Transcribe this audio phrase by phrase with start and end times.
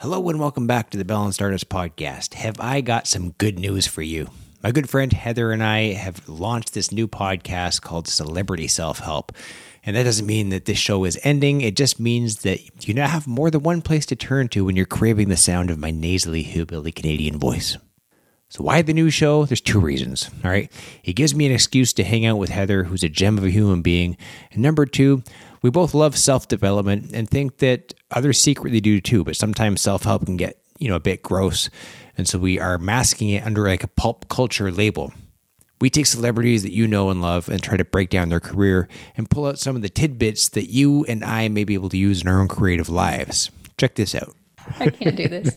[0.00, 2.34] Hello and welcome back to the Balanced Artist Podcast.
[2.34, 4.30] Have I got some good news for you?
[4.62, 9.32] My good friend Heather and I have launched this new podcast called Celebrity Self Help.
[9.84, 11.62] And that doesn't mean that this show is ending.
[11.62, 14.76] It just means that you now have more than one place to turn to when
[14.76, 17.76] you're craving the sound of my nasally hillbilly Canadian voice.
[18.50, 19.44] So, why the new show?
[19.44, 20.30] There's two reasons.
[20.42, 20.72] All right.
[21.04, 23.50] It gives me an excuse to hang out with Heather, who's a gem of a
[23.50, 24.16] human being.
[24.50, 25.22] And number two,
[25.60, 30.04] we both love self development and think that others secretly do too, but sometimes self
[30.04, 31.68] help can get, you know, a bit gross.
[32.16, 35.12] And so we are masking it under like a pulp culture label.
[35.80, 38.88] We take celebrities that you know and love and try to break down their career
[39.16, 41.98] and pull out some of the tidbits that you and I may be able to
[41.98, 43.50] use in our own creative lives.
[43.76, 44.34] Check this out.
[44.80, 45.56] I can't do this.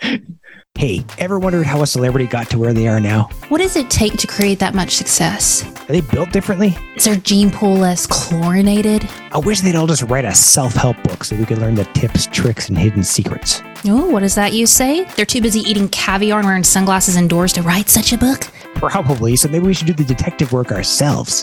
[0.78, 3.30] Hey, ever wondered how a celebrity got to where they are now?
[3.48, 5.64] What does it take to create that much success?
[5.64, 6.76] Are they built differently?
[6.94, 9.04] Is their gene pool less chlorinated?
[9.32, 11.84] I wish they'd all just write a self help book so we could learn the
[11.94, 13.60] tips, tricks, and hidden secrets.
[13.86, 15.02] Oh, what does that you say?
[15.16, 18.42] They're too busy eating caviar and wearing sunglasses indoors to write such a book?
[18.76, 21.42] Probably, so maybe we should do the detective work ourselves.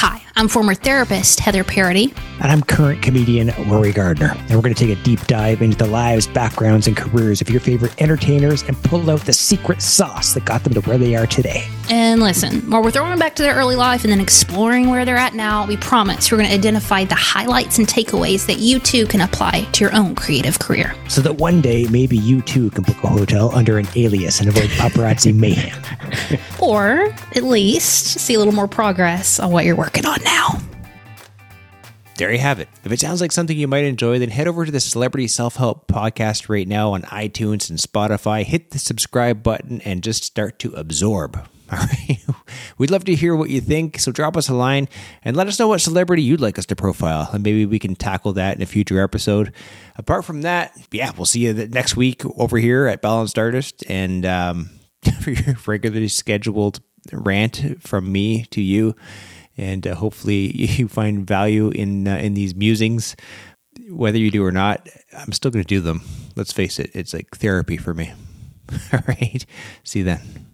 [0.00, 2.12] Hi, I'm former therapist Heather Parody.
[2.42, 4.34] And I'm current comedian Rory Gardner.
[4.36, 7.48] And we're going to take a deep dive into the lives, backgrounds, and careers of
[7.48, 11.16] your favorite entertainers and pull out the secret sauce that got them to where they
[11.16, 11.66] are today.
[11.88, 15.06] And listen, while we're throwing them back to their early life and then exploring where
[15.06, 18.78] they're at now, we promise we're going to identify the highlights and takeaways that you
[18.78, 20.94] too can apply to your own creative career.
[21.08, 24.50] So that one day, maybe you too can book a hotel under an alias and
[24.50, 25.80] avoid paparazzi mayhem.
[26.58, 30.58] Or at least see a little more progress on what you're working on now.
[32.16, 32.68] There you have it.
[32.82, 35.54] If it sounds like something you might enjoy, then head over to the Celebrity Self
[35.54, 38.42] Help Podcast right now on iTunes and Spotify.
[38.42, 41.36] Hit the subscribe button and just start to absorb.
[41.72, 42.18] All right.
[42.78, 44.00] We'd love to hear what you think.
[44.00, 44.88] So drop us a line
[45.22, 47.28] and let us know what celebrity you'd like us to profile.
[47.32, 49.52] And maybe we can tackle that in a future episode.
[49.94, 53.84] Apart from that, yeah, we'll see you next week over here at Balanced Artist.
[53.88, 54.70] And um,
[55.20, 56.80] for your regularly scheduled
[57.12, 58.96] rant from me to you
[59.56, 63.16] and uh, hopefully you find value in uh, in these musings.
[63.90, 66.02] Whether you do or not i'm still going to do them.
[66.34, 68.12] Let's face it it's like therapy for me.
[68.92, 69.44] All right.
[69.84, 70.46] See you then